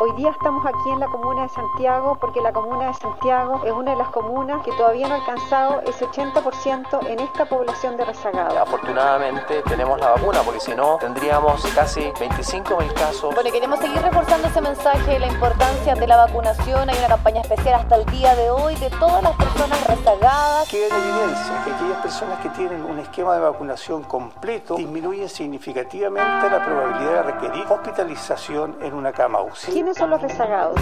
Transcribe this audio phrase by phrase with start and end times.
[0.00, 3.72] Hoy día estamos aquí en la comuna de Santiago porque la comuna de Santiago es
[3.72, 8.04] una de las comunas que todavía no ha alcanzado ese 80% en esta población de
[8.04, 8.56] rezagados.
[8.56, 13.34] Afortunadamente tenemos la vacuna porque si no tendríamos casi 25.000 casos.
[13.34, 16.88] Bueno, queremos seguir reforzando ese mensaje de la importancia de la vacunación.
[16.88, 20.68] Hay una campaña especial hasta el día de hoy de todas las personas rezagadas.
[20.68, 26.48] Queda en evidencia que aquellas personas que tienen un esquema de vacunación completo disminuyen significativamente
[26.48, 29.87] la probabilidad de requerir hospitalización en una cama UCI.
[29.88, 30.78] ¿Quiénes son los rezagados?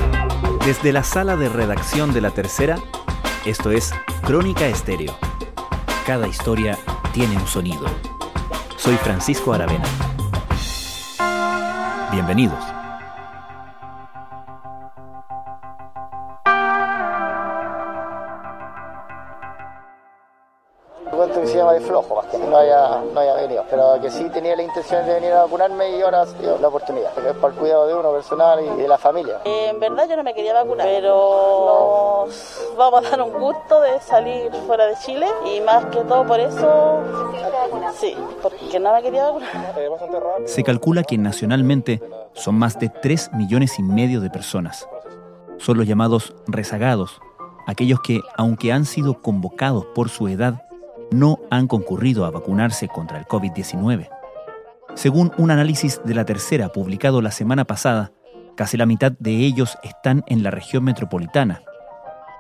[0.65, 2.77] Desde la sala de redacción de La Tercera,
[3.45, 3.93] esto es
[4.25, 5.15] Crónica Estéreo.
[6.05, 6.77] Cada historia
[7.13, 7.87] tiene un sonido.
[8.77, 9.85] Soy Francisco Aravena.
[12.11, 12.59] Bienvenidos.
[21.41, 24.63] que se llama de flojo, no haya, no haya venido, pero que sí tenía la
[24.63, 27.59] intención de venir a vacunarme y ahora se dio la oportunidad, porque es para el
[27.59, 29.41] cuidado de uno personal y de la familia.
[29.45, 33.81] Eh, en verdad yo no me quería vacunar, pero nos vamos a dar un gusto
[33.81, 37.01] de salir fuera de Chile y más que todo por eso,
[37.95, 39.75] sí, porque no me quería vacunar.
[40.45, 42.03] Se calcula que nacionalmente
[42.35, 44.89] son más de 3 millones y medio de personas.
[45.59, 47.21] Son los llamados rezagados,
[47.67, 50.66] aquellos que, aunque han sido convocados por su edad,
[51.11, 54.09] no han concurrido a vacunarse contra el COVID-19.
[54.95, 58.13] Según un análisis de la tercera publicado la semana pasada,
[58.57, 61.63] casi la mitad de ellos están en la región metropolitana.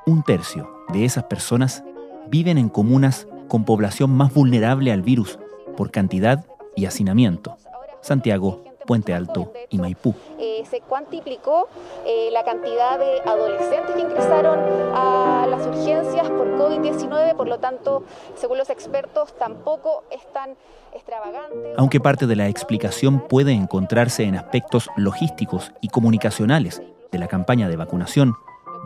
[0.07, 1.85] Un tercio de esas personas
[2.31, 5.39] viven en comunas con población más vulnerable al virus
[5.77, 7.57] por cantidad y hacinamiento.
[8.01, 10.15] Santiago, Puente Alto y Maipú.
[10.39, 11.69] Eh, se cuantificó
[12.07, 14.59] eh, la cantidad de adolescentes que ingresaron
[14.95, 18.05] a las urgencias por COVID-19, por lo tanto,
[18.37, 20.57] según los expertos, tampoco es tan
[20.95, 21.75] extravagante.
[21.77, 27.69] Aunque parte de la explicación puede encontrarse en aspectos logísticos y comunicacionales de la campaña
[27.69, 28.35] de vacunación,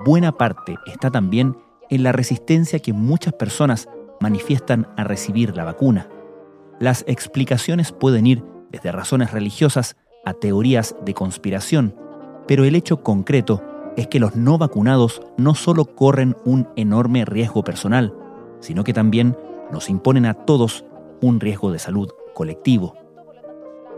[0.04, 1.56] buena parte está también
[1.90, 3.88] en la resistencia que muchas personas
[4.20, 6.08] manifiestan a recibir la vacuna.
[6.78, 11.94] Las explicaciones pueden ir desde razones religiosas a teorías de conspiración,
[12.46, 13.62] pero el hecho concreto
[13.96, 18.14] es que los no vacunados no solo corren un enorme riesgo personal,
[18.60, 19.36] sino que también
[19.72, 20.84] nos imponen a todos
[21.20, 22.94] un riesgo de salud colectivo.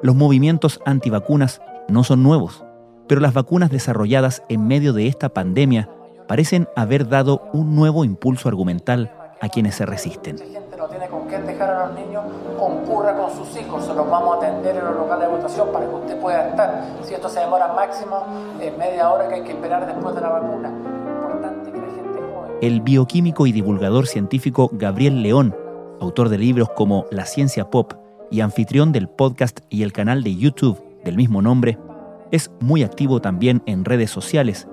[0.03, 2.65] Los movimientos antivacunas no son nuevos,
[3.09, 5.89] pero las vacunas desarrolladas en medio de esta pandemia
[6.27, 10.62] parecen haber dado un nuevo impulso argumental a quienes se resisten
[11.33, 12.25] qué dejar a los niños,
[12.59, 15.87] concurra con sus hijos, se los vamos a atender en los locales de votación para
[15.87, 16.85] que usted pueda estar.
[17.05, 18.27] Si esto se demora máximo
[18.61, 20.69] eh, media hora que hay que esperar después de la vacuna.
[20.69, 22.53] Importante que la gente joven.
[22.61, 25.57] El bioquímico y divulgador científico Gabriel León,
[26.01, 27.95] autor de libros como La ciencia pop
[28.31, 31.79] y anfitrión del podcast y el canal de YouTube del mismo nombre,
[32.31, 34.69] es muy activo también en redes sociales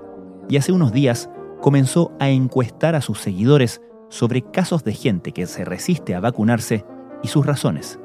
[0.48, 5.46] y hace unos días comenzó a encuestar a sus seguidores sobre casos de gente que
[5.46, 6.84] se resiste a vacunarse
[7.22, 7.98] y sus razones.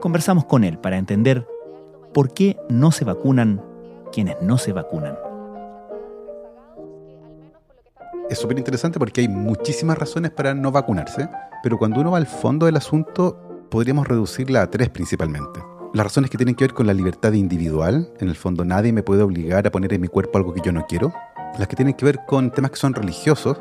[0.00, 1.48] Conversamos con él para entender
[2.14, 3.64] por qué no se vacunan
[4.12, 5.18] quienes no se vacunan.
[8.30, 11.28] Es súper interesante porque hay muchísimas razones para no vacunarse,
[11.62, 15.60] pero cuando uno va al fondo del asunto, podríamos reducirla a tres principalmente.
[15.94, 19.02] Las razones que tienen que ver con la libertad individual, en el fondo nadie me
[19.02, 21.14] puede obligar a poner en mi cuerpo algo que yo no quiero.
[21.58, 23.58] Las que tienen que ver con temas que son religiosos,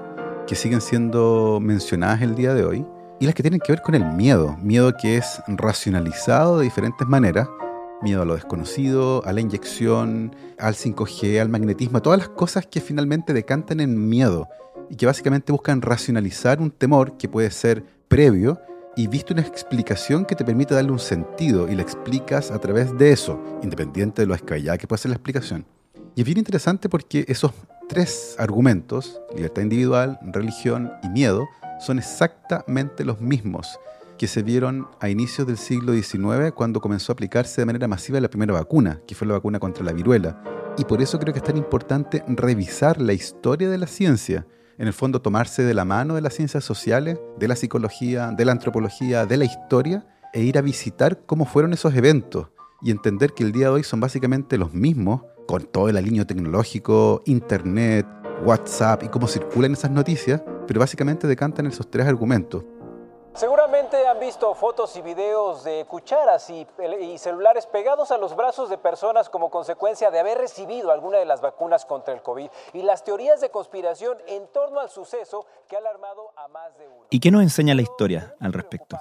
[0.48, 2.86] que siguen siendo mencionadas el día de hoy
[3.20, 7.06] y las que tienen que ver con el miedo, miedo que es racionalizado de diferentes
[7.06, 7.50] maneras,
[8.02, 12.80] miedo a lo desconocido, a la inyección, al 5G, al magnetismo, todas las cosas que
[12.80, 14.48] finalmente decantan en miedo
[14.90, 18.58] y que básicamente buscan racionalizar un temor que puede ser previo
[18.96, 22.98] y visto una explicación que te permite darle un sentido y la explicas a través
[22.98, 25.66] de eso, independiente de lo escabellada que puede ser la explicación.
[26.16, 27.52] Y es bien interesante porque esos
[27.88, 31.48] tres argumentos, libertad individual, religión y miedo,
[31.80, 33.80] son exactamente los mismos
[34.18, 38.20] que se vieron a inicios del siglo XIX cuando comenzó a aplicarse de manera masiva
[38.20, 40.42] la primera vacuna, que fue la vacuna contra la viruela.
[40.78, 44.48] Y por eso creo que es tan importante revisar la historia de la ciencia,
[44.78, 48.46] en el fondo tomarse de la mano de las ciencias sociales, de la psicología, de
[48.46, 52.48] la antropología, de la historia, e ir a visitar cómo fueron esos eventos
[52.82, 56.28] y entender que el día de hoy son básicamente los mismos con todo el alineo
[56.28, 58.06] tecnológico, internet,
[58.46, 62.64] WhatsApp y cómo circulan esas noticias, pero básicamente decantan esos tres argumentos.
[63.34, 66.66] Seguramente han visto fotos y videos de cucharas y,
[67.02, 71.26] y, celulares pegados a los brazos de personas como consecuencia de haber recibido alguna de
[71.26, 75.76] las vacunas contra el COVID y las teorías de conspiración en torno al suceso que
[75.76, 77.06] ha alarmado a más de uno.
[77.12, 78.98] ¿Y qué nos enseña la historia al respecto?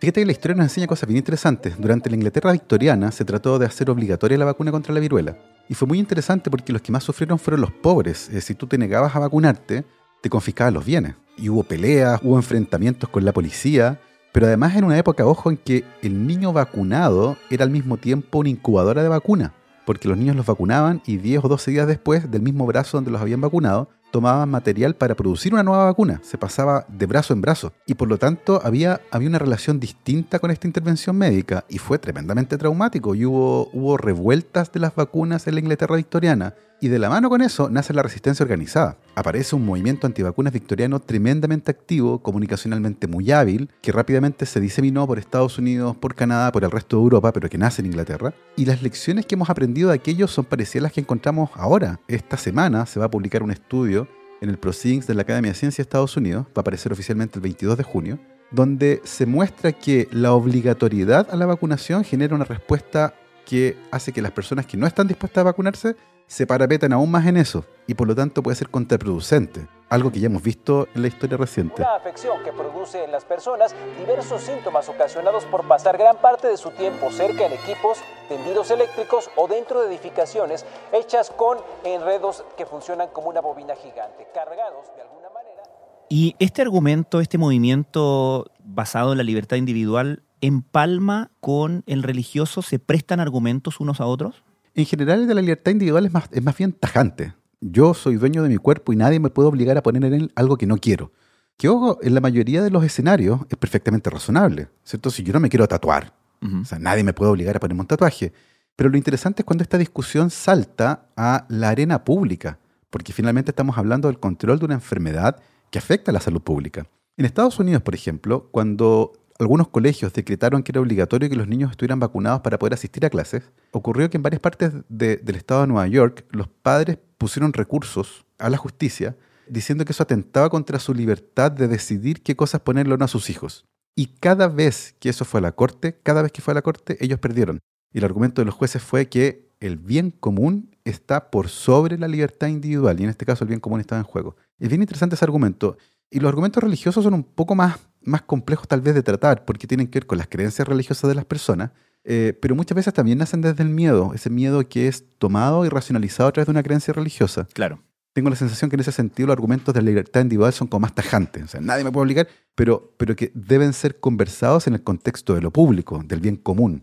[0.00, 1.74] Fíjate que la historia nos enseña cosas bien interesantes.
[1.76, 5.36] Durante la Inglaterra victoriana se trató de hacer obligatoria la vacuna contra la viruela.
[5.68, 8.30] Y fue muy interesante porque los que más sufrieron fueron los pobres.
[8.40, 9.84] si tú te negabas a vacunarte,
[10.22, 11.16] te confiscaban los bienes.
[11.36, 14.00] Y hubo peleas, hubo enfrentamientos con la policía.
[14.32, 18.38] Pero además en una época, ojo, en que el niño vacunado era al mismo tiempo
[18.38, 19.52] una incubadora de vacuna.
[19.84, 23.10] Porque los niños los vacunaban y 10 o 12 días después, del mismo brazo donde
[23.10, 27.40] los habían vacunado, tomaban material para producir una nueva vacuna, se pasaba de brazo en
[27.40, 27.72] brazo.
[27.86, 31.64] Y por lo tanto había, había una relación distinta con esta intervención médica.
[31.68, 33.14] Y fue tremendamente traumático.
[33.14, 37.28] Y hubo, hubo revueltas de las vacunas en la Inglaterra victoriana y de la mano
[37.28, 38.98] con eso nace la resistencia organizada.
[39.14, 45.18] Aparece un movimiento antivacunas victoriano tremendamente activo, comunicacionalmente muy hábil, que rápidamente se diseminó por
[45.18, 48.32] Estados Unidos, por Canadá, por el resto de Europa, pero que nace en Inglaterra.
[48.56, 52.00] Y las lecciones que hemos aprendido de aquellos son parecidas a las que encontramos ahora.
[52.06, 54.06] Esta semana se va a publicar un estudio
[54.40, 57.38] en el Proceedings de la Academia de Ciencias de Estados Unidos, va a aparecer oficialmente
[57.38, 58.18] el 22 de junio,
[58.52, 63.14] donde se muestra que la obligatoriedad a la vacunación genera una respuesta
[63.44, 65.96] que hace que las personas que no están dispuestas a vacunarse
[66.28, 70.20] se parapetan aún más en eso y por lo tanto puede ser contraproducente, algo que
[70.20, 71.80] ya hemos visto en la historia reciente.
[71.80, 76.58] Una afección que produce en las personas diversos síntomas ocasionados por pasar gran parte de
[76.58, 77.98] su tiempo cerca en equipos,
[78.28, 84.28] tendidos eléctricos o dentro de edificaciones hechas con enredos que funcionan como una bobina gigante,
[84.34, 85.62] cargados de alguna manera.
[86.10, 92.78] Y este argumento, este movimiento basado en la libertad individual, empalma con el religioso, se
[92.78, 94.44] prestan argumentos unos a otros?
[94.78, 97.34] En general, el de la libertad individual es más, es más bien tajante.
[97.60, 100.32] Yo soy dueño de mi cuerpo y nadie me puede obligar a poner en él
[100.36, 101.10] algo que no quiero.
[101.56, 105.10] Que ojo, en la mayoría de los escenarios es perfectamente razonable, ¿cierto?
[105.10, 107.88] Si yo no me quiero tatuar, o sea, nadie me puede obligar a ponerme un
[107.88, 108.32] tatuaje.
[108.76, 113.78] Pero lo interesante es cuando esta discusión salta a la arena pública, porque finalmente estamos
[113.78, 115.40] hablando del control de una enfermedad
[115.72, 116.86] que afecta a la salud pública.
[117.16, 121.70] En Estados Unidos, por ejemplo, cuando algunos colegios decretaron que era obligatorio que los niños
[121.70, 125.68] estuvieran vacunados para poder asistir a clases, ocurrió que en varias partes del estado de
[125.68, 129.16] Nueva York los padres pusieron recursos a la justicia
[129.48, 133.08] diciendo que eso atentaba contra su libertad de decidir qué cosas ponerle o no a
[133.08, 133.66] sus hijos.
[133.94, 136.62] Y cada vez que eso fue a la corte, cada vez que fue a la
[136.62, 137.58] corte, ellos perdieron.
[137.92, 142.06] Y el argumento de los jueces fue que el bien común está por sobre la
[142.06, 144.36] libertad individual, y en este caso el bien común estaba en juego.
[144.58, 145.78] Es bien interesante ese argumento.
[146.10, 149.66] Y los argumentos religiosos son un poco más más complejos tal vez de tratar, porque
[149.66, 151.70] tienen que ver con las creencias religiosas de las personas,
[152.04, 155.68] eh, pero muchas veces también nacen desde el miedo, ese miedo que es tomado y
[155.68, 157.46] racionalizado a través de una creencia religiosa.
[157.52, 157.82] Claro.
[158.12, 160.80] Tengo la sensación que en ese sentido los argumentos de la libertad individual son como
[160.80, 164.74] más tajantes, o sea, nadie me puede obligar, pero, pero que deben ser conversados en
[164.74, 166.82] el contexto de lo público, del bien común.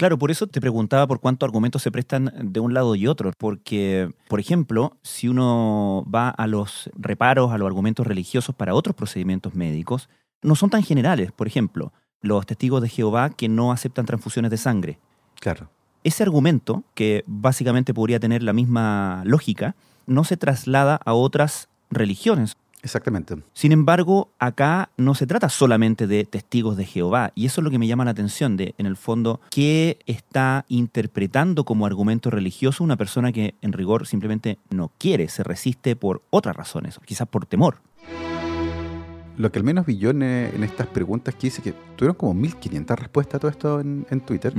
[0.00, 3.32] Claro, por eso te preguntaba por cuántos argumentos se prestan de un lado y otro,
[3.36, 8.96] porque, por ejemplo, si uno va a los reparos, a los argumentos religiosos para otros
[8.96, 10.08] procedimientos médicos,
[10.40, 11.32] no son tan generales.
[11.32, 11.92] Por ejemplo,
[12.22, 14.98] los testigos de Jehová que no aceptan transfusiones de sangre.
[15.38, 15.68] Claro.
[16.02, 19.76] Ese argumento, que básicamente podría tener la misma lógica,
[20.06, 22.56] no se traslada a otras religiones.
[22.82, 23.36] Exactamente.
[23.52, 27.70] Sin embargo, acá no se trata solamente de testigos de Jehová, y eso es lo
[27.70, 32.84] que me llama la atención de, en el fondo, qué está interpretando como argumento religioso
[32.84, 37.46] una persona que en rigor simplemente no quiere, se resiste por otras razones, quizás por
[37.46, 37.78] temor
[39.40, 42.98] lo que al menos vi yo en, estas preguntas que hice, que tuvieron como 1500
[42.98, 44.52] respuestas a todo esto en, Twitter,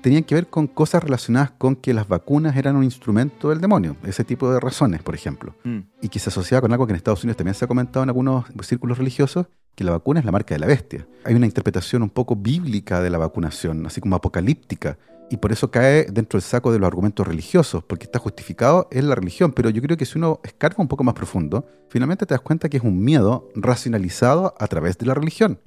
[0.00, 3.96] tenían que ver con cosas relacionadas con que las vacunas eran un instrumento del demonio,
[4.04, 5.54] ese tipo de razones, por ejemplo.
[5.64, 5.78] Mm.
[6.02, 8.10] Y que se asociaba con algo que en Estados Unidos también se ha comentado en
[8.10, 11.06] algunos círculos religiosos, que la vacuna es la marca de la bestia.
[11.24, 14.98] Hay una interpretación un poco bíblica de la vacunación, así como apocalíptica,
[15.30, 19.08] y por eso cae dentro del saco de los argumentos religiosos, porque está justificado en
[19.08, 19.52] la religión.
[19.52, 22.68] Pero yo creo que si uno escarga un poco más profundo, finalmente te das cuenta
[22.68, 25.60] que es un miedo racionalizado a través de la religión.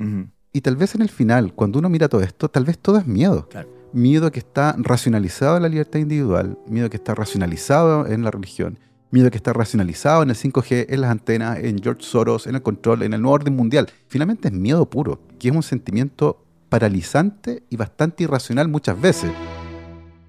[0.51, 3.07] Y tal vez en el final, cuando uno mira todo esto, tal vez todo es
[3.07, 3.47] miedo.
[3.93, 8.79] Miedo que está racionalizado en la libertad individual, miedo que está racionalizado en la religión,
[9.09, 12.61] miedo que está racionalizado en el 5G, en las antenas, en George Soros, en el
[12.61, 13.89] control, en el nuevo orden mundial.
[14.07, 19.29] Finalmente es miedo puro, que es un sentimiento paralizante y bastante irracional muchas veces.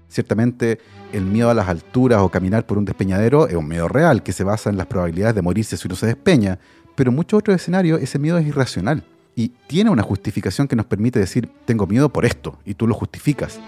[0.09, 0.79] Ciertamente
[1.13, 4.33] el miedo a las alturas o caminar por un despeñadero es un miedo real que
[4.33, 6.59] se basa en las probabilidades de morirse si uno se despeña,
[6.95, 9.05] pero en muchos otros escenarios ese miedo es irracional
[9.35, 12.93] y tiene una justificación que nos permite decir tengo miedo por esto y tú lo
[12.93, 13.59] justificas.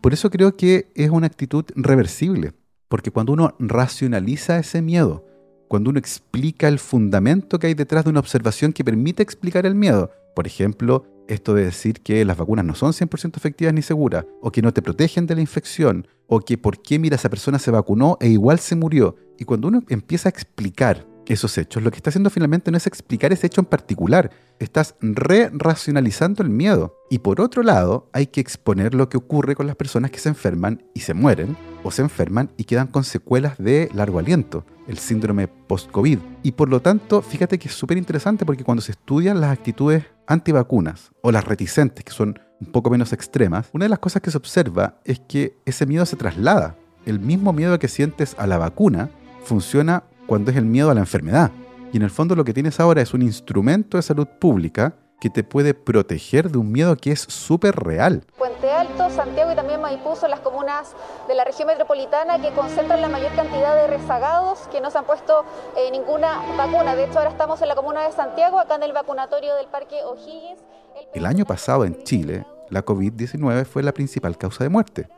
[0.00, 2.52] Por eso creo que es una actitud reversible,
[2.88, 5.24] porque cuando uno racionaliza ese miedo,
[5.68, 9.74] cuando uno explica el fundamento que hay detrás de una observación que permite explicar el
[9.74, 14.24] miedo, por ejemplo, esto de decir que las vacunas no son 100% efectivas ni seguras,
[14.40, 17.58] o que no te protegen de la infección, o que por qué, mira, esa persona
[17.58, 19.16] se vacunó e igual se murió.
[19.38, 22.86] Y cuando uno empieza a explicar esos hechos, lo que está haciendo finalmente no es
[22.86, 26.96] explicar ese hecho en particular, estás re-racionalizando el miedo.
[27.10, 30.28] Y por otro lado, hay que exponer lo que ocurre con las personas que se
[30.28, 34.98] enferman y se mueren, o se enferman y quedan con secuelas de largo aliento, el
[34.98, 36.18] síndrome post-COVID.
[36.42, 40.04] Y por lo tanto, fíjate que es súper interesante porque cuando se estudian las actitudes
[40.26, 44.30] antivacunas o las reticentes, que son un poco menos extremas, una de las cosas que
[44.30, 46.76] se observa es que ese miedo se traslada.
[47.06, 49.10] El mismo miedo que sientes a la vacuna
[49.44, 51.50] funciona cuando es el miedo a la enfermedad.
[51.90, 55.30] Y en el fondo lo que tienes ahora es un instrumento de salud pública que
[55.30, 58.24] te puede proteger de un miedo que es súper real.
[58.36, 60.94] Puente Alto, Santiago y también Maipú son las comunas
[61.26, 65.06] de la región metropolitana que concentran la mayor cantidad de rezagados que no se han
[65.06, 65.44] puesto
[65.76, 66.94] eh, ninguna vacuna.
[66.94, 69.96] De hecho, ahora estamos en la comuna de Santiago, acá en el vacunatorio del Parque
[70.04, 70.60] O'Higgins.
[71.14, 75.08] El año pasado en Chile, la COVID-19 fue la principal causa de muerte.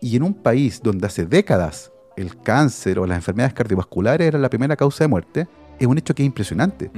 [0.00, 4.50] Y en un país donde hace décadas el cáncer o las enfermedades cardiovasculares eran la
[4.50, 5.48] primera causa de muerte,
[5.78, 6.90] es un hecho que es impresionante.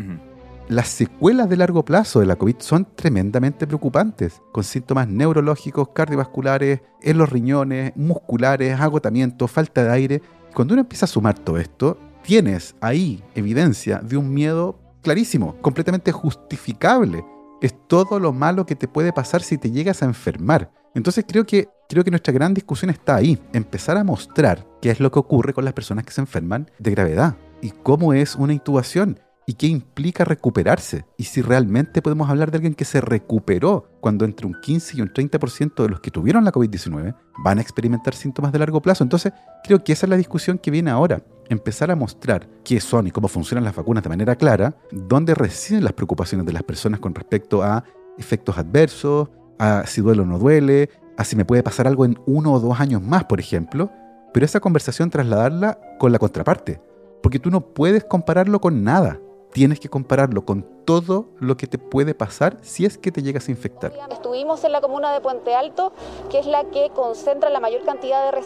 [0.69, 6.81] Las secuelas de largo plazo de la COVID son tremendamente preocupantes, con síntomas neurológicos, cardiovasculares,
[7.03, 10.23] en los riñones, musculares, agotamiento, falta de aire.
[10.55, 16.13] Cuando uno empieza a sumar todo esto, tienes ahí evidencia de un miedo clarísimo, completamente
[16.13, 17.25] justificable.
[17.61, 20.71] Es todo lo malo que te puede pasar si te llegas a enfermar.
[20.95, 25.01] Entonces creo que, creo que nuestra gran discusión está ahí, empezar a mostrar qué es
[25.01, 28.53] lo que ocurre con las personas que se enferman de gravedad y cómo es una
[28.53, 33.89] intubación y qué implica recuperarse y si realmente podemos hablar de alguien que se recuperó
[34.01, 37.61] cuando entre un 15 y un 30% de los que tuvieron la COVID-19 van a
[37.61, 39.03] experimentar síntomas de largo plazo.
[39.03, 39.33] Entonces,
[39.65, 41.23] creo que esa es la discusión que viene ahora.
[41.49, 45.85] Empezar a mostrar qué son y cómo funcionan las vacunas de manera clara, dónde residen
[45.85, 47.85] las preocupaciones de las personas con respecto a
[48.19, 49.29] efectos adversos,
[49.63, 52.59] a si duele o no duele, a si me puede pasar algo en uno o
[52.59, 53.93] dos años más, por ejemplo,
[54.35, 56.81] pero esa conversación trasladarla con la contraparte,
[57.23, 59.21] porque tú no puedes compararlo con nada.
[59.53, 63.49] Tienes que compararlo con todo lo que te puede pasar si es que te llegas
[63.49, 63.93] a infectar.
[64.11, 65.93] Estuvimos en la comuna de Puente Alto,
[66.31, 68.43] que es la que concentra la mayor cantidad de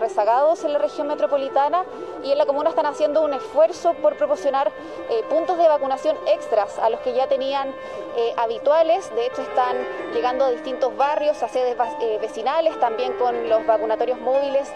[0.00, 1.84] rezagados en la región metropolitana
[2.24, 4.70] y en la comuna están haciendo un esfuerzo por proporcionar
[5.10, 7.68] eh, puntos de vacunación extras a los que ya tenían
[8.16, 9.10] eh, habituales.
[9.14, 9.76] De hecho, están
[10.14, 14.68] llegando a distintos barrios, a sedes eh, vecinales, también con los vacunatorios móviles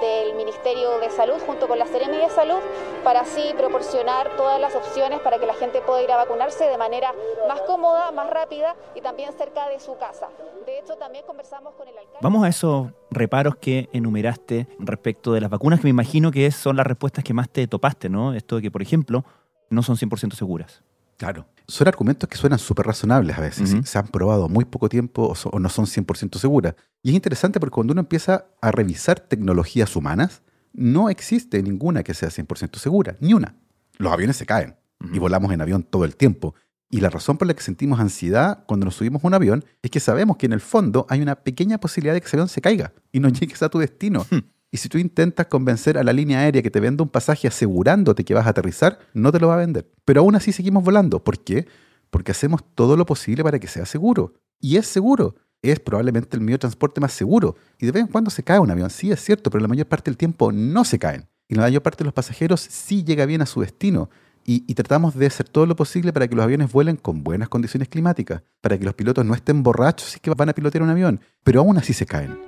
[0.00, 2.60] del Ministerio de Salud junto con la Seremi de Salud
[3.02, 6.78] para así proporcionar todas las opciones para que la gente pueda ir a vacunarse de
[6.78, 7.12] manera
[7.48, 10.28] más cómoda, más rápida y también cerca de su casa.
[10.64, 12.18] De hecho, también conversamos con el alcalde.
[12.22, 16.76] Vamos a esos reparos que enumeraste respecto de las vacunas, que me imagino que son
[16.76, 18.34] las respuestas que más te topaste, ¿no?
[18.34, 19.24] Esto de que, por ejemplo,
[19.70, 20.82] no son 100% seguras.
[21.16, 21.46] Claro.
[21.66, 23.74] Son argumentos que suenan súper razonables a veces.
[23.84, 26.74] Se han probado muy poco tiempo o, no son 100% seguras.
[27.02, 32.14] Y es interesante porque cuando uno empieza a revisar tecnologías humanas, no existe ninguna que
[32.14, 33.56] sea 100% segura, ni una.
[33.98, 34.76] Los aviones se caen
[35.12, 36.54] y volamos en avión todo el tiempo.
[36.88, 39.90] Y la razón por la que sentimos ansiedad cuando nos subimos a un avión es
[39.90, 42.60] que sabemos que en el fondo hay una pequeña posibilidad de que ese avión se
[42.60, 44.24] caiga y no llegues a tu destino.
[44.30, 44.38] Hmm.
[44.70, 48.24] Y si tú intentas convencer a la línea aérea que te venda un pasaje asegurándote
[48.24, 49.90] que vas a aterrizar, no te lo va a vender.
[50.04, 51.22] Pero aún así seguimos volando.
[51.22, 51.66] ¿Por qué?
[52.10, 54.34] Porque hacemos todo lo posible para que sea seguro.
[54.60, 55.36] Y es seguro.
[55.62, 57.56] Es probablemente el medio de transporte más seguro.
[57.78, 59.86] Y de vez en cuando se cae un avión, sí es cierto, pero la mayor
[59.86, 61.26] parte del tiempo no se caen.
[61.48, 64.10] Y la mayor parte de los pasajeros sí llega bien a su destino.
[64.48, 67.88] Y, tratamos de hacer todo lo posible para que los aviones vuelen con buenas condiciones
[67.88, 71.20] climáticas, para que los pilotos no estén borrachos y que van a pilotear un avión,
[71.42, 72.38] pero aún así se caen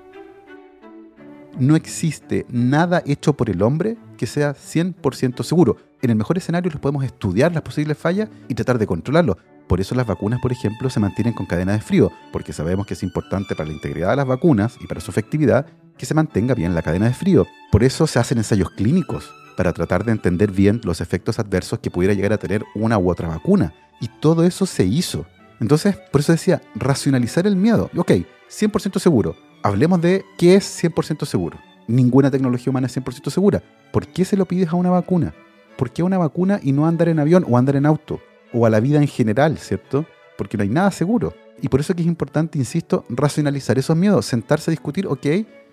[1.59, 5.76] no existe nada hecho por el hombre que sea 100% seguro.
[6.00, 9.37] En el mejor escenario los podemos estudiar las posibles fallas y tratar de controlarlo.
[9.67, 12.95] Por eso las vacunas, por ejemplo, se mantienen con cadena de frío, porque sabemos que
[12.95, 15.67] es importante para la integridad de las vacunas y para su efectividad
[15.99, 17.47] que se mantenga bien la cadena de frío.
[17.71, 21.91] Por eso se hacen ensayos clínicos, para tratar de entender bien los efectos adversos que
[21.91, 23.75] pudiera llegar a tener una u otra vacuna.
[24.00, 25.27] Y todo eso se hizo.
[25.61, 27.91] Entonces, por eso decía, racionalizar el miedo.
[27.95, 28.12] Ok,
[28.49, 31.59] 100% seguro hablemos de qué es 100% seguro.
[31.87, 33.62] Ninguna tecnología humana es 100% segura.
[33.93, 35.35] ¿Por qué se lo pides a una vacuna?
[35.77, 38.21] ¿Por qué a una vacuna y no andar en avión o andar en auto?
[38.53, 40.07] O a la vida en general, ¿cierto?
[40.37, 41.35] Porque no hay nada seguro.
[41.61, 45.27] Y por eso que es importante, insisto, racionalizar esos miedos, sentarse a discutir, ok,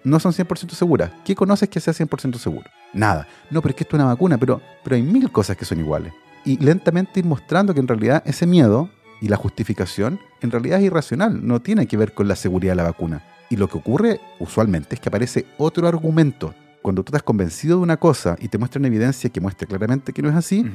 [0.03, 1.11] no son 100% seguras.
[1.23, 2.69] ¿Qué conoces que sea 100% seguro?
[2.93, 3.27] Nada.
[3.49, 5.79] No, pero es que esto es una vacuna, pero, pero hay mil cosas que son
[5.79, 6.13] iguales.
[6.43, 8.89] Y lentamente ir mostrando que en realidad ese miedo
[9.21, 12.77] y la justificación en realidad es irracional, no tiene que ver con la seguridad de
[12.77, 16.53] la vacuna y lo que ocurre usualmente es que aparece otro argumento.
[16.81, 20.21] Cuando tú estás convencido de una cosa y te muestran evidencia que muestre claramente que
[20.21, 20.65] no es así,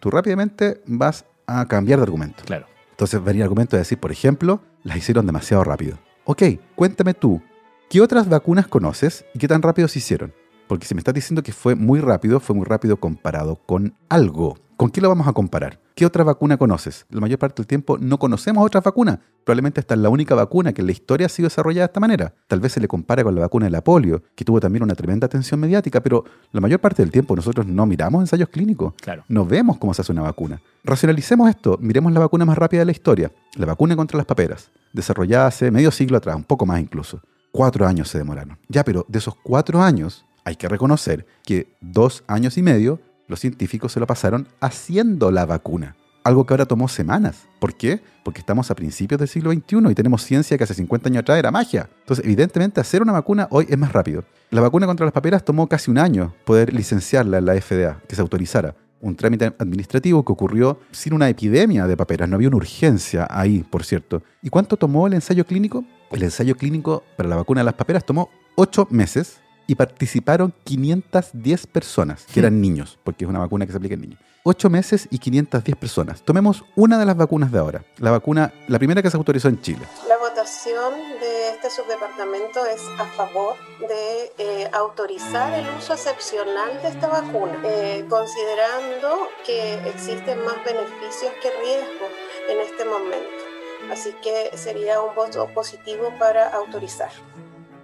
[0.00, 2.42] tú rápidamente vas a cambiar de argumento.
[2.44, 2.66] Claro.
[2.94, 5.98] Entonces venía el argumento de decir, por ejemplo, las hicieron demasiado rápido.
[6.22, 6.42] Ok,
[6.76, 7.42] cuéntame tú,
[7.90, 10.32] ¿qué otras vacunas conoces y qué tan rápido se hicieron?
[10.66, 14.56] Porque si me estás diciendo que fue muy rápido, fue muy rápido comparado con algo
[14.76, 15.78] ¿Con qué lo vamos a comparar?
[15.94, 17.06] ¿Qué otra vacuna conoces?
[17.08, 19.20] La mayor parte del tiempo no conocemos otras vacunas.
[19.44, 22.00] Probablemente esta es la única vacuna que en la historia ha sido desarrollada de esta
[22.00, 22.34] manera.
[22.48, 24.96] Tal vez se le compara con la vacuna de la polio, que tuvo también una
[24.96, 28.94] tremenda atención mediática, pero la mayor parte del tiempo nosotros no miramos ensayos clínicos.
[29.00, 29.22] Claro.
[29.28, 30.60] No vemos cómo se hace una vacuna.
[30.82, 31.78] Racionalicemos esto.
[31.80, 33.30] Miremos la vacuna más rápida de la historia.
[33.54, 34.72] La vacuna contra las paperas.
[34.92, 37.20] Desarrollada hace medio siglo atrás, un poco más incluso.
[37.52, 38.58] Cuatro años se demoraron.
[38.68, 43.40] Ya, pero de esos cuatro años hay que reconocer que dos años y medio los
[43.40, 45.96] científicos se lo pasaron haciendo la vacuna.
[46.22, 47.48] Algo que ahora tomó semanas.
[47.58, 48.00] ¿Por qué?
[48.22, 51.38] Porque estamos a principios del siglo XXI y tenemos ciencia que hace 50 años atrás
[51.38, 51.88] era magia.
[52.00, 54.24] Entonces, evidentemente, hacer una vacuna hoy es más rápido.
[54.50, 58.14] La vacuna contra las paperas tomó casi un año poder licenciarla en la FDA, que
[58.14, 58.74] se autorizara.
[59.00, 63.62] Un trámite administrativo que ocurrió sin una epidemia de paperas, no había una urgencia ahí,
[63.62, 64.22] por cierto.
[64.40, 65.84] ¿Y cuánto tomó el ensayo clínico?
[66.10, 71.66] El ensayo clínico para la vacuna de las paperas tomó ocho meses y participaron 510
[71.66, 74.20] personas, que eran niños, porque es una vacuna que se aplica en niños.
[74.46, 76.22] 8 meses y 510 personas.
[76.22, 79.60] Tomemos una de las vacunas de ahora, la vacuna, la primera que se autorizó en
[79.62, 79.86] Chile.
[80.06, 86.88] La votación de este subdepartamento es a favor de eh, autorizar el uso excepcional de
[86.88, 92.10] esta vacuna, eh, considerando que existen más beneficios que riesgos
[92.50, 93.54] en este momento.
[93.90, 97.10] Así que sería un voto positivo para autorizar.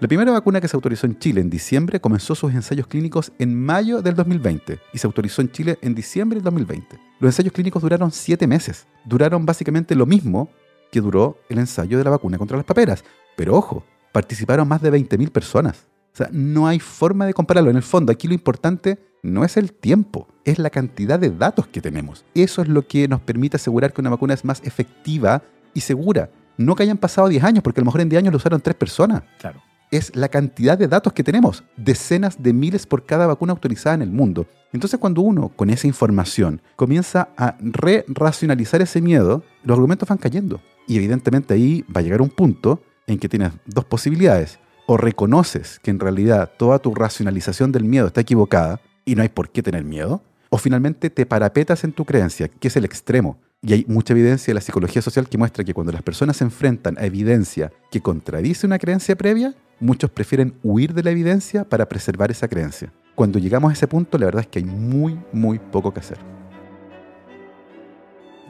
[0.00, 3.54] La primera vacuna que se autorizó en Chile en diciembre comenzó sus ensayos clínicos en
[3.54, 6.98] mayo del 2020 y se autorizó en Chile en diciembre del 2020.
[7.18, 8.86] Los ensayos clínicos duraron siete meses.
[9.04, 10.48] Duraron básicamente lo mismo
[10.90, 13.04] que duró el ensayo de la vacuna contra las paperas.
[13.36, 15.86] Pero ojo, participaron más de 20.000 personas.
[16.14, 17.68] O sea, no hay forma de compararlo.
[17.68, 21.66] En el fondo, aquí lo importante no es el tiempo, es la cantidad de datos
[21.66, 22.24] que tenemos.
[22.34, 25.42] Eso es lo que nos permite asegurar que una vacuna es más efectiva
[25.74, 26.30] y segura.
[26.56, 28.62] No que hayan pasado 10 años, porque a lo mejor en 10 años lo usaron
[28.62, 29.24] tres personas.
[29.38, 33.94] Claro es la cantidad de datos que tenemos, decenas de miles por cada vacuna autorizada
[33.94, 34.46] en el mundo.
[34.72, 40.60] Entonces cuando uno con esa información comienza a re-racionalizar ese miedo, los argumentos van cayendo.
[40.86, 44.58] Y evidentemente ahí va a llegar un punto en que tienes dos posibilidades.
[44.86, 49.28] O reconoces que en realidad toda tu racionalización del miedo está equivocada y no hay
[49.28, 53.38] por qué tener miedo, o finalmente te parapetas en tu creencia, que es el extremo.
[53.62, 56.44] Y hay mucha evidencia de la psicología social que muestra que cuando las personas se
[56.44, 61.86] enfrentan a evidencia que contradice una creencia previa, muchos prefieren huir de la evidencia para
[61.86, 62.90] preservar esa creencia.
[63.14, 66.16] Cuando llegamos a ese punto, la verdad es que hay muy, muy poco que hacer.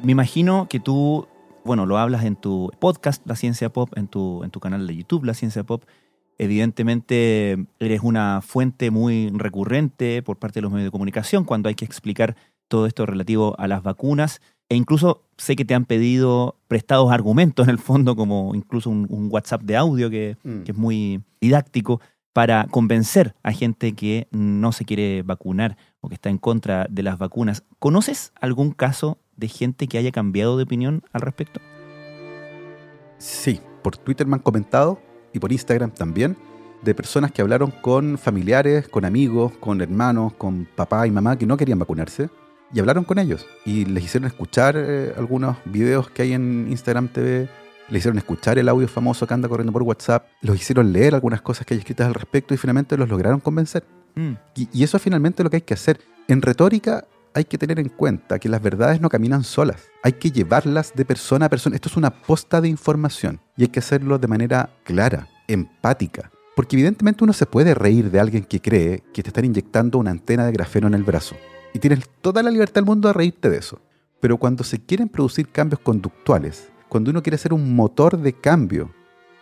[0.05, 1.27] Me imagino que tú,
[1.65, 4.95] bueno, lo hablas en tu podcast La Ciencia Pop, en tu, en tu canal de
[4.95, 5.83] YouTube La Ciencia Pop.
[6.39, 11.75] Evidentemente eres una fuente muy recurrente por parte de los medios de comunicación cuando hay
[11.75, 12.37] que explicar
[12.69, 14.41] todo esto relativo a las vacunas.
[14.71, 19.29] E incluso sé que te han pedido prestados argumentos en el fondo, como incluso un,
[19.31, 20.63] WhatsApp de audio que, mm.
[20.63, 22.01] que, es muy didáctico,
[22.33, 27.03] para convencer a gente que no se quiere vacunar o que está en contra de
[27.03, 27.65] las vacunas.
[27.81, 31.61] ¿Conoces algún caso de gente que haya cambiado de opinión al respecto?
[33.19, 35.01] Sí, por Twitter me han comentado
[35.33, 36.37] y por Instagram también
[36.83, 41.45] de personas que hablaron con familiares, con amigos, con hermanos, con papá y mamá que
[41.45, 42.31] no querían vacunarse
[42.73, 47.09] y hablaron con ellos y les hicieron escuchar eh, algunos videos que hay en Instagram
[47.09, 47.49] TV,
[47.89, 51.43] les hicieron escuchar el audio famoso que anda corriendo por WhatsApp, los hicieron leer algunas
[51.43, 53.85] cosas que hay escritas al respecto y finalmente los lograron convencer.
[54.15, 54.33] Mm.
[54.55, 56.01] Y, y, eso es finalmente lo que hay que hacer.
[56.29, 57.05] En retórica
[57.35, 61.05] hay que tener en cuenta que las verdades no caminan solas, hay que llevarlas de
[61.05, 61.77] persona a persona.
[61.77, 66.31] Esto es una posta de información y hay que hacerlo de manera clara, empática.
[66.55, 70.11] Porque evidentemente uno se puede reír de alguien que cree que te están inyectando una
[70.11, 71.37] antena de grafeno en el brazo
[71.73, 73.81] y tienes toda la libertad del mundo de reírte de eso.
[74.21, 78.91] Pero cuando se quieren producir cambios conductuales, cuando uno quiere ser un motor de cambio,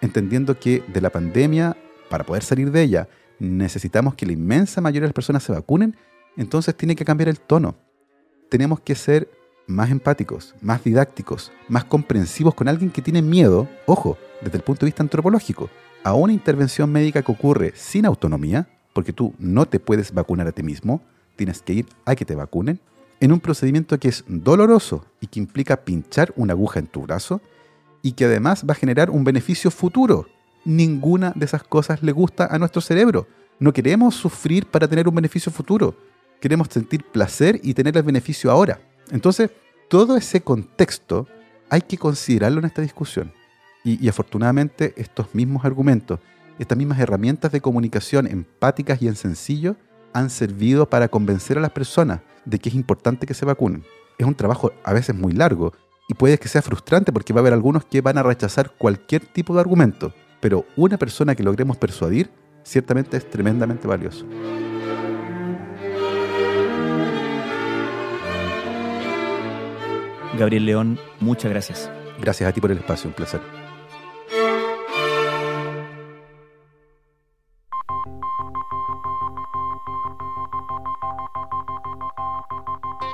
[0.00, 1.76] entendiendo que de la pandemia,
[2.08, 5.96] para poder salir de ella, necesitamos que la inmensa mayoría de las personas se vacunen,
[6.36, 7.76] entonces tiene que cambiar el tono.
[8.48, 9.30] Tenemos que ser
[9.66, 14.80] más empáticos, más didácticos, más comprensivos con alguien que tiene miedo, ojo, desde el punto
[14.80, 15.68] de vista antropológico,
[16.04, 20.52] a una intervención médica que ocurre sin autonomía, porque tú no te puedes vacunar a
[20.52, 21.02] ti mismo,
[21.38, 22.80] tienes que ir a que te vacunen,
[23.20, 27.40] en un procedimiento que es doloroso y que implica pinchar una aguja en tu brazo
[28.02, 30.26] y que además va a generar un beneficio futuro.
[30.64, 33.26] Ninguna de esas cosas le gusta a nuestro cerebro.
[33.58, 35.96] No queremos sufrir para tener un beneficio futuro.
[36.40, 38.80] Queremos sentir placer y tener el beneficio ahora.
[39.10, 39.50] Entonces,
[39.88, 41.26] todo ese contexto
[41.70, 43.32] hay que considerarlo en esta discusión.
[43.84, 46.20] Y, y afortunadamente estos mismos argumentos,
[46.58, 49.76] estas mismas herramientas de comunicación empáticas y en sencillo,
[50.12, 53.84] han servido para convencer a las personas de que es importante que se vacunen.
[54.16, 55.72] Es un trabajo a veces muy largo
[56.08, 59.26] y puede que sea frustrante porque va a haber algunos que van a rechazar cualquier
[59.26, 62.30] tipo de argumento, pero una persona que logremos persuadir
[62.64, 64.26] ciertamente es tremendamente valioso.
[70.38, 71.90] Gabriel León, muchas gracias.
[72.20, 73.67] Gracias a ti por el espacio, un placer.